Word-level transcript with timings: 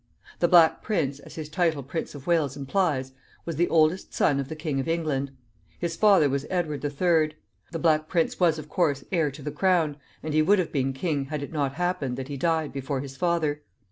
The 0.39 0.47
Black 0.47 0.81
Prince, 0.81 1.19
as 1.19 1.35
his 1.35 1.47
title 1.47 1.83
Prince 1.83 2.15
of 2.15 2.25
Wales 2.25 2.57
implies, 2.57 3.11
was 3.45 3.57
the 3.57 3.69
oldest 3.69 4.15
son 4.15 4.39
of 4.39 4.47
the 4.49 4.55
King 4.55 4.79
of 4.79 4.87
England. 4.87 5.29
His 5.77 5.95
father 5.95 6.27
was 6.27 6.47
Edward 6.49 6.81
the 6.81 6.89
Third. 6.89 7.35
The 7.71 7.77
Black 7.77 8.07
Prince 8.07 8.39
was, 8.39 8.57
of 8.57 8.67
course, 8.67 9.03
heir 9.11 9.29
to 9.29 9.43
the 9.43 9.51
crown, 9.51 9.97
and 10.23 10.33
he 10.33 10.41
would 10.41 10.57
have 10.57 10.71
been 10.71 10.91
king 10.91 11.25
had 11.25 11.43
it 11.43 11.53
not 11.53 11.73
happened 11.75 12.17
that 12.17 12.29
he 12.29 12.35
died 12.35 12.73
before 12.73 13.01
his 13.01 13.15
father. 13.15 13.61